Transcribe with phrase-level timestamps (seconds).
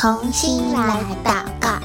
[0.00, 1.78] 同心来祷告。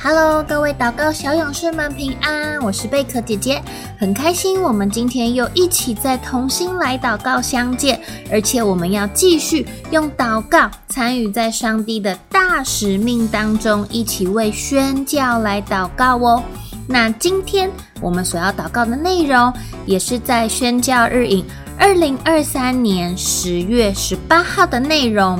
[0.00, 3.60] Hello，各位祷告小勇士们平安，我是贝壳姐姐，
[3.98, 16.44] 很开心我们今天又一起在同心来祷告相见，而且我们要继续用祷告参与在上帝的大使命当中，一起为宣教来祷告哦。
[16.86, 17.68] 那今天
[18.00, 19.52] 我们所要祷告的内容，
[19.84, 21.44] 也是在宣教日影
[21.78, 25.38] 二零二三年十月十八号的内容。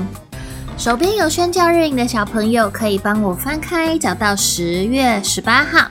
[0.76, 5.88] 手边有宣教日影的小朋友，可以帮我翻开，找到十月十八号。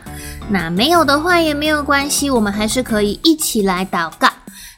[0.49, 4.29] 那没有的话也没有关系，我们还是可以一起来祷告。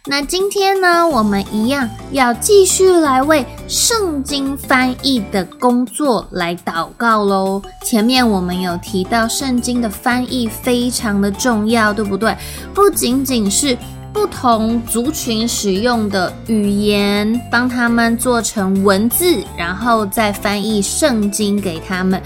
[0.08, 7.62] 那今天呢，我们一样要继续来为圣经翻译的工作来祷告喽。
[7.86, 12.36] 前面我们有提到，圣经的翻译非常的重要，对不对？
[12.74, 13.78] 不仅仅是
[14.14, 22.22] 不同族群使用的语言，帮他们做成文字，然后再翻译圣经给他们，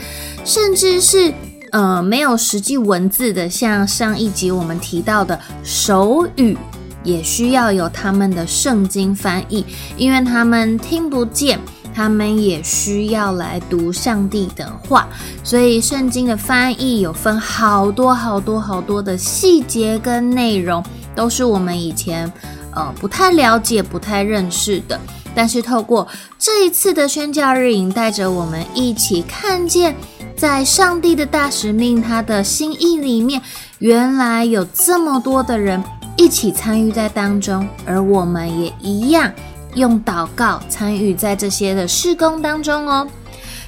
[0.46, 1.34] 甚至是
[1.72, 6.58] 呃没有实际文字的，像上一集我们提到的手语。
[7.04, 9.66] 也需要有他们的圣经翻译，
[9.98, 11.60] 因为他们听不见，
[11.94, 15.06] 他们也需要来读上帝的话，
[15.44, 20.82] 所以圣经的翻译有分好多好多好多的细节跟内容，
[21.16, 22.32] 都是我们以前
[22.76, 25.00] 呃不太了解、不太认识的。
[25.36, 29.96] 但是透过这一次的宣教日营，带着我们一起看见，
[30.36, 33.42] 在上帝的大使命、他的心意里面，
[33.80, 35.84] 原来有这么多的人。
[36.16, 39.34] 一起参与在当中，而我们也一样
[39.74, 43.08] 用祷告参与在这些的事工当中哦。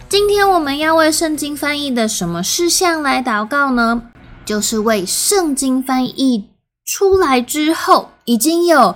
[0.07, 4.03] 今天我们要为圣经翻译的什么事项来祷告呢？
[4.45, 6.47] 就是为圣经翻译
[6.85, 8.95] 出来之后，已经有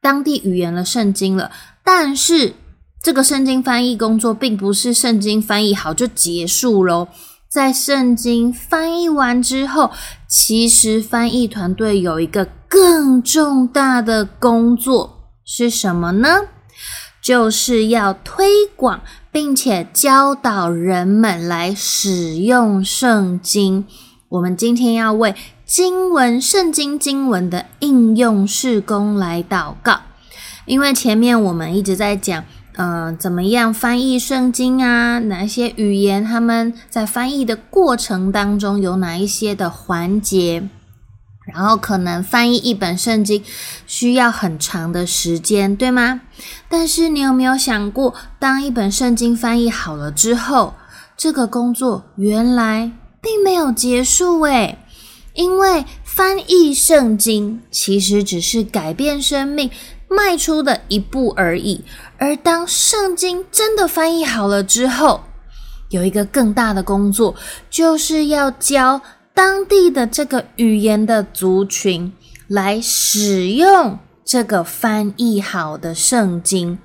[0.00, 1.50] 当地语言的圣经了，
[1.84, 2.54] 但是
[3.02, 7.08] 这个圣经翻译工作并不是圣经翻译好就结束喽。
[7.48, 9.90] 在圣经翻译完之后，
[10.28, 16.28] 其实翻译团队有一个更重大的工作是什么呢？
[17.20, 18.46] 就是要推
[18.76, 23.84] 广并且教导人们来使用圣经。
[24.28, 25.34] 我们今天要为
[25.70, 30.00] 经文、圣经经文的应用事工来祷告，
[30.64, 32.44] 因为前面我们一直在讲。
[32.74, 35.20] 嗯、呃，怎么样翻译圣经啊？
[35.20, 36.24] 哪些语言？
[36.24, 40.68] 他们在翻译的过程当中有哪一些的环节？
[41.52, 43.44] 然后可能翻译一本圣经
[43.86, 46.22] 需要很长的时间，对吗？
[46.68, 50.74] 但是你有没有想过，当一本圣经翻译好了之后，
[51.16, 54.78] 这个工作原来并没有结束诶，
[55.34, 59.70] 因为翻译圣经其实只是改变生命
[60.08, 61.84] 迈出的一步而已。
[62.18, 65.22] 而当圣经真的翻译好了之后，
[65.90, 67.34] 有一个更大的工作，
[67.70, 69.00] 就是要教
[69.32, 72.12] 当地的这个语言的族群
[72.46, 76.78] 来使用这个翻译好的圣经。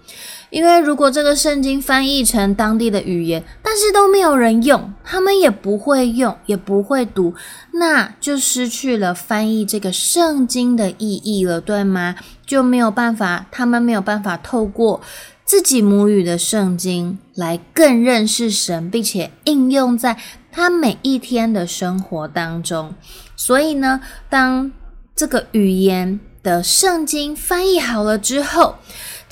[0.55, 7.33] 因为如果这个圣经翻译成当地的语言，但是都没有人用，他们也不会用，也不会读，
[7.73, 12.15] 那就失去了翻译这个圣经的意义了，对吗？
[12.45, 15.01] 就没有办法，他们没有办法透过
[15.43, 20.15] 自己母语的圣经来更认识神，并且应用在
[20.53, 22.93] 他每一天的生活当中。
[23.35, 23.99] 所以呢，
[24.29, 24.71] 当
[25.13, 28.75] 这个语言的圣经翻译好了之后，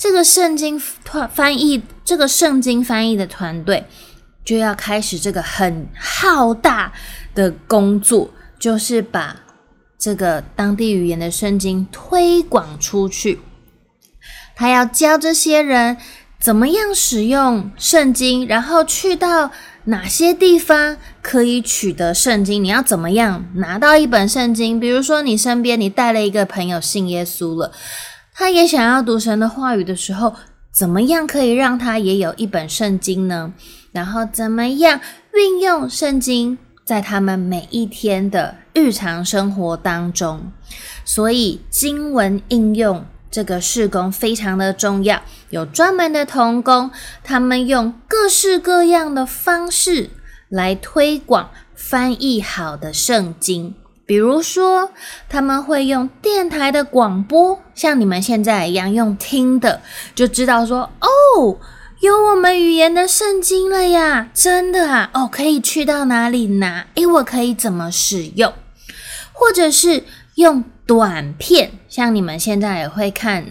[0.04, 3.86] 这个圣经团翻译，这个圣经翻译的团队
[4.44, 6.92] 就要开始这个很浩大
[7.34, 8.28] 的工作，
[8.58, 9.34] 就是把
[9.98, 13.40] 这个当地语言的圣经推广出去。
[14.54, 15.96] 他要教这些人
[16.38, 19.52] 怎么样使用圣经，然后去到
[19.84, 22.62] 哪些地方可以取得圣经。
[22.62, 24.78] 你要怎么样拿到一本圣经？
[24.78, 27.72] 比如说，你身边你带了一个朋友信耶稣了。
[28.36, 30.34] 他也想要读神的话语的时候，
[30.72, 33.52] 怎么样可以让他也有一本圣经呢？
[33.92, 35.00] 然后怎么样
[35.32, 40.50] 运用圣经在他们每一天的日常生活当中？
[41.04, 46.90] 所以经文应用这个事工非常的重要，有专门的童工，
[47.22, 50.10] 他们用各式各样的方式
[50.48, 53.76] 来推广翻译好的圣经。
[54.06, 54.90] 比如说，
[55.28, 59.80] 他们会用电台的广播，像你们现在一样用听的，
[60.14, 61.58] 就知道说哦，
[62.00, 64.28] 有我们语言的圣经了呀！
[64.34, 66.86] 真的啊，哦，可以去到哪里拿？
[66.96, 68.52] 诶，我可以怎么使用？
[69.32, 70.04] 或者是
[70.34, 73.46] 用短片，像你们现在也会看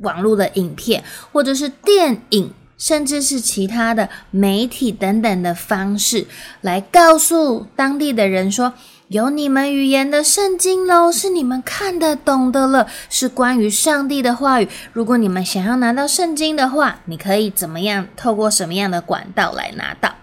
[0.00, 6.26] 网络的影片，或者是电影，甚至是其他的媒体等等的方式，
[6.60, 8.72] 来告诉当地的人说，
[9.12, 14.68] 有你们语言的圣经喽，是你们看得懂的了，是关于上帝的话语。
[14.94, 18.08] 如果你们想要拿到圣经的话，你可以怎么样？
[18.16, 20.14] 透过什么样的管道来拿到？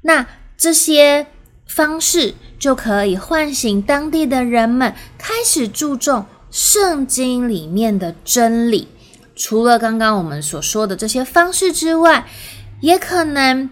[0.00, 1.26] 那这些
[1.66, 8.88] 方式就可以唤醒当地的人们，开始注重圣经里面的真理。
[9.36, 12.26] 除了刚刚我们所说的这些方式之外，
[12.80, 13.68] 也可能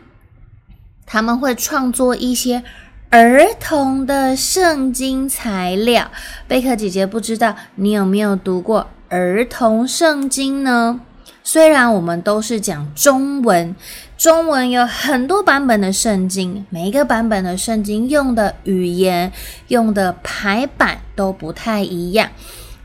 [1.06, 2.62] 他们会创作一些
[3.10, 6.08] 儿童的圣经材料。
[6.46, 11.00] 贝克姐姐不知道你有没有读过儿童圣经呢？
[11.42, 13.74] 虽然我们都是讲中文，
[14.16, 19.32] 中文有很多版本的圣经，每一个版本的圣经用的语言、
[19.66, 22.30] 用的排版都不太一样。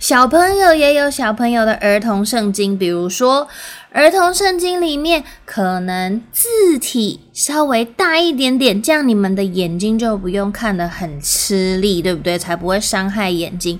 [0.08, 3.48] 小朋友也有小朋友的儿童圣经，比如说
[3.92, 12.38] 儿童圣经里面可能字体稍微大一点点，这样你们的眼睛就不用看得很吃力，对不对？
[12.38, 13.80] 才不会伤害眼睛。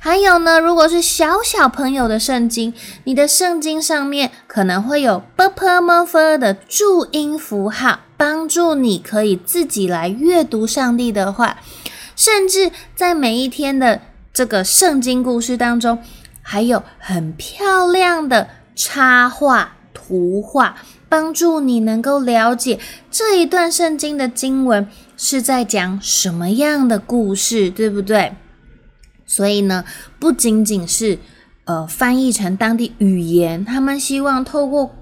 [0.00, 2.74] 还有呢，如果是小小朋友的圣经，
[3.04, 11.58] 你的圣经上面可能会有 b p m f 的注音符号，帮助你可以自己来阅读上帝的话，
[12.16, 14.00] 甚至在每一天的。
[14.32, 15.98] 这个圣经故事当中，
[16.40, 20.76] 还有很漂亮的插画、图画，
[21.08, 22.78] 帮助你能够了解
[23.10, 24.88] 这一段圣经的经文
[25.18, 28.32] 是在讲什么样的故事，对不对？
[29.26, 29.84] 所以呢，
[30.18, 31.18] 不仅仅是
[31.64, 34.94] 呃翻译成当地语言，他们希望透过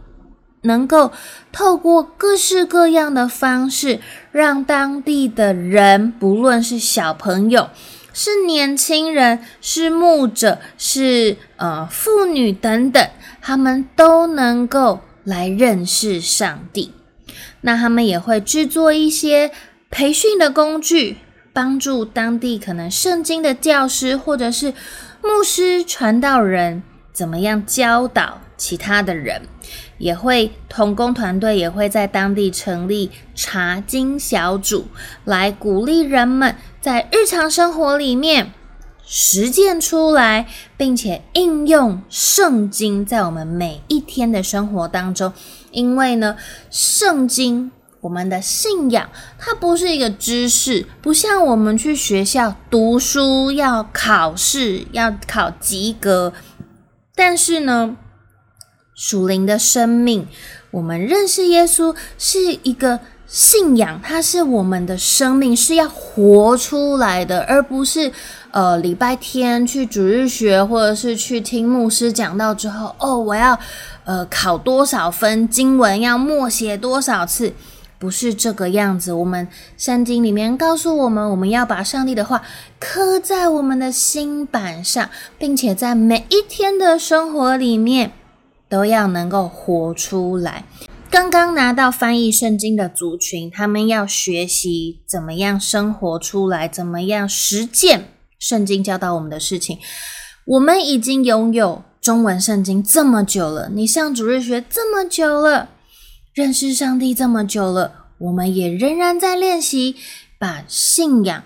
[0.63, 1.13] 能够
[1.53, 4.01] 透过各式各样的方式，
[4.33, 7.71] 让当地的人，不论是小朋友。
[8.13, 13.09] 是年轻人，是牧者，是呃妇女等等，
[13.41, 16.93] 他们都能够来认识上帝。
[17.63, 19.51] 那他们也会制作一些
[19.91, 21.19] 培训的工具，
[21.53, 24.75] 帮助当地可能圣经的教师或者是
[25.23, 29.43] 牧师、传道人，怎么样教导其他的人。
[29.99, 34.89] 也会同工团队也会在当地成立查经小组，
[35.25, 38.53] 来鼓励人们在日常生活里面
[39.05, 45.33] 实践出来，并且应用圣经在我们每一天的生活当中。
[45.71, 46.37] 因为呢，
[46.71, 56.33] 圣经我们的信仰它不是一个知识，不像我们去学校读书要考试要考及格，
[57.15, 57.97] 但是呢。
[59.03, 60.29] 属灵的生命，
[60.73, 63.01] 我们认识耶稣是一个
[63.31, 68.11] 信仰，它是我们的生命，是要活出来的，而不是
[68.51, 73.57] 呃礼拜天去主日学，或者是去听牧师讲到之后，哦，我要
[74.05, 77.53] 呃考多少分，经文要默写多少次，
[78.01, 79.13] 不是这个样子。
[79.13, 79.47] 我们
[79.79, 82.43] 圣经里面告诉我们，我们要把上帝的话
[82.81, 88.11] 刻在我们的心版上，并且在每一天的生活里面。
[88.71, 90.63] 都要能够活出来。
[91.11, 99.79] 刚刚拿到翻译圣经的族群，他们要学习怎么样生活出来，怎么样实践圣经教导我们的事情。
[100.45, 105.71] 我们已经拥有中文圣经这么久了，你上主日学这么久了，
[106.33, 109.97] 认识上帝这么久了，我们也仍然在练习
[110.39, 111.43] 把信仰、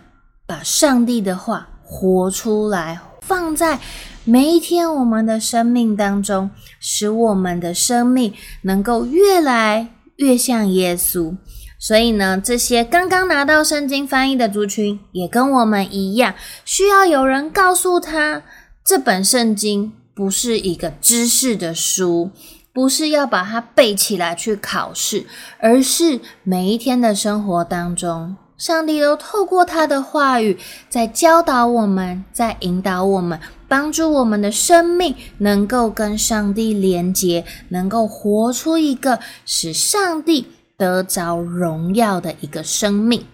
[0.47, 3.81] 把上帝的话活出来，放在。
[4.27, 6.51] 每一天，我们的生命当中，
[6.81, 11.37] 使我们的生命能够越来越像耶稣。
[11.79, 18.43] 所以呢，这些刚刚拿到圣经翻译的族群，也跟我们一样，需要有人告诉他，
[18.83, 22.31] 这本圣经不是一个知识的书，
[22.73, 25.27] 不是要把它背起来去考试，
[25.61, 28.35] 而是每一天的生活当中。
[28.57, 30.57] 上帝都透过他的话语，
[30.89, 33.39] 在教导我们，在引导我们，
[33.75, 43.27] 帮助我们的生命能够跟上帝连结，能够活出一个使上帝得着荣耀的一个生命。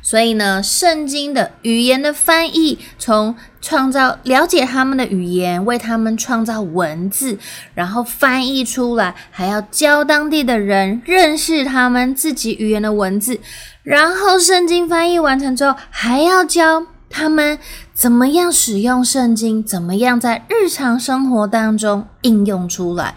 [0.00, 7.36] 所以呢，圣经的语言的翻译，从创造了解他们的语言，为他们创造文字，
[7.74, 13.40] 然后翻译出来，还要教当地的人认识他们自己语言的文字。
[13.82, 17.58] 然后圣经翻译完成之后，还要教他们
[17.92, 23.16] 怎么样使用圣经，怎么样在日常生活当中应用出来。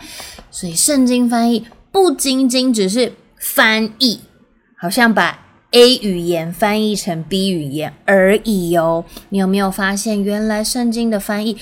[0.51, 4.19] 所以圣经翻译不仅仅只是翻译，
[4.77, 5.39] 好像把
[5.71, 9.05] A 语言翻译成 B 语言而已哦。
[9.29, 11.57] 你有没有发现，原来圣经的翻译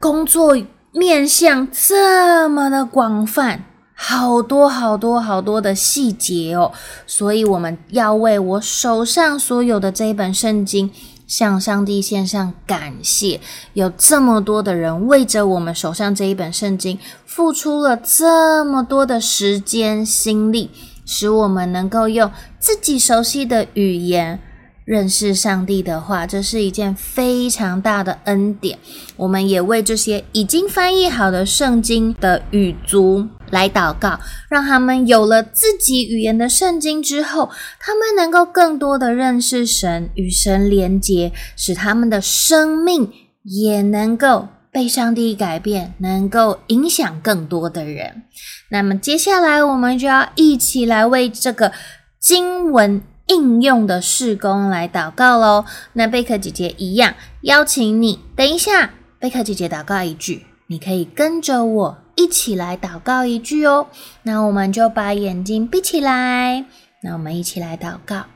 [0.00, 0.56] 工作
[0.92, 6.72] 面向这么的广泛，好多好多好多的细节哦，
[7.06, 10.90] 所以我们要为我手上所有的这一本圣经，
[11.28, 13.40] 向上帝献上感谢。
[13.74, 20.70] 有这么多的人为着我们手上这一本圣经，付出了这么多的时间心力，
[21.06, 24.40] 使我们能够用自己熟悉的语言。
[24.84, 28.78] 认识上帝的话，这是一件非常大的恩典。
[29.16, 43.12] 我们也为这些已经翻译好的圣经的语族来祷告，让他们有了自己语言的圣经之后，他们能够更多的认识神，与神连结，使他们的生命
[43.42, 48.22] 也能够被上帝改变，能够影响更多的人。
[48.70, 51.72] 那么接下来，我们就要一起来为这个
[52.18, 53.02] 经文。
[53.30, 55.66] 应用的事工来祷告喽。
[55.92, 57.12] 那贝克姐姐一样
[57.42, 63.88] 邀请你，等一下，贝克姐姐祷告一句，你可以跟着我一起来祷告一句哦。
[64.24, 66.66] 那我们就把眼睛闭起来，
[67.02, 68.26] 那我们一起来祷告。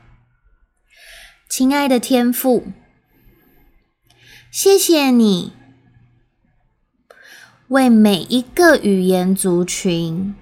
[1.49, 2.67] 亲爱的天父，
[4.49, 5.51] 谢谢你
[7.67, 10.33] 为每一个语言族群。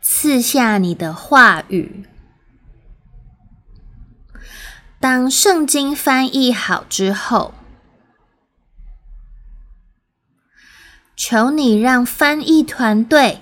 [0.00, 2.04] 赐下你的话语。
[5.00, 7.54] 当圣经翻译好之后，
[11.14, 13.40] 求你让翻译团队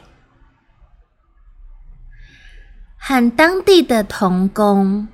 [2.99, 5.09] 和当地的同工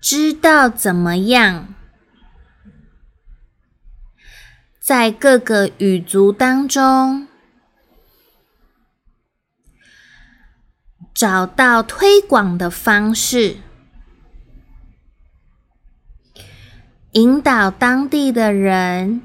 [0.00, 1.74] 知道怎么样
[4.78, 7.26] 在各个语族当中。
[11.14, 13.56] 找到推广的方式，
[17.10, 19.20] 引导当地的人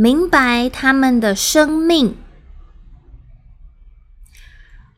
[0.00, 2.16] 明白他们的生命，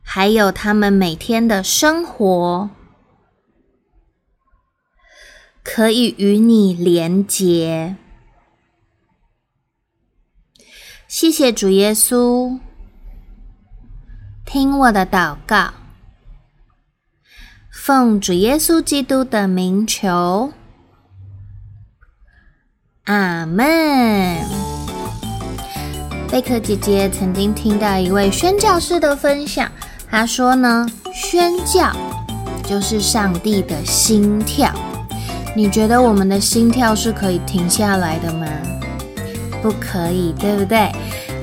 [0.03, 2.69] 还有他们每天的生活，
[5.63, 7.97] 可以与你连结。
[11.09, 12.61] 谢谢主耶稣。
[14.45, 15.73] 听我的祷告，
[17.73, 20.53] 奉主耶稣基督的名求，
[23.05, 24.70] 阿门。
[26.31, 29.69] 贝克姐姐曾经听到一位宣教士的分享，
[30.09, 31.91] 他说呢，宣教
[32.63, 34.73] 就是上帝的心跳。
[35.57, 38.47] 你觉得我们的心跳是可以停下来的吗？
[39.61, 40.93] 不可以，对不对？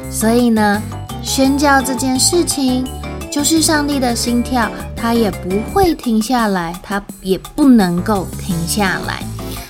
[0.10, 0.82] 所以呢，
[1.22, 2.88] 宣教这件事情。
[3.30, 9.22] 就是上帝的心跳，他也不会停下来，他也不能够停下来。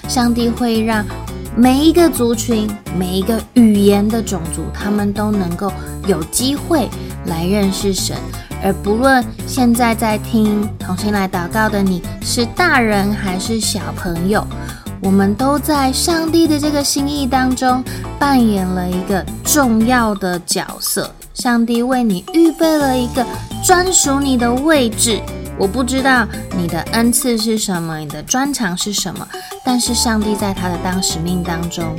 [0.07, 1.03] 上帝会让
[1.59, 5.73] 每一个族群、每一个语言的种族，他们都能够
[6.05, 6.87] 有机会
[7.25, 8.15] 来认识神。
[8.63, 14.45] 而不论现在在听同心来祷告的你是大人还是小朋友，
[15.01, 17.83] 我们都在上帝的这个心意当中
[18.19, 21.11] 扮演了一个重要的角色。
[21.33, 23.25] 上帝为你预备了一个
[23.65, 25.19] 专属你的位置。
[25.59, 29.27] 我不知道你的恩赐是什么，你的专长是什么，
[29.65, 31.95] 但是上帝在他的当使命当中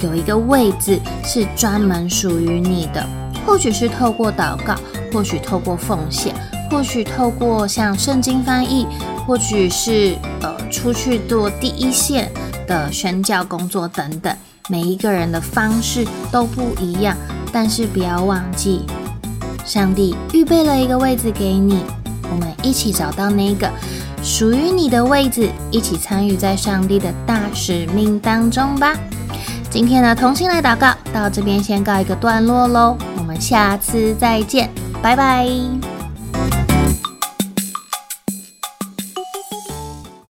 [0.00, 3.06] 有一个位置是专门属于你的。
[3.46, 4.74] 或许是透过祷告，
[5.12, 6.34] 或许透过奉献，
[6.68, 8.86] 或许透过像圣经翻译，
[9.24, 12.28] 或许是呃出去做第一线
[12.66, 14.36] 的宣教工作等等。
[14.68, 17.16] 每一个人的方式都不一样。
[17.52, 18.84] 但是不要忘记，
[19.64, 21.80] 上帝预备了一个位置给你，
[22.30, 23.70] 我们一起找到那个
[24.22, 28.94] 属于你的位置，一起参与在上帝的大使命当中吧。
[29.70, 34.70] 今天的同心来祷告到这边先告一个段落喽，我们下次再见，
[35.02, 35.95] 拜拜。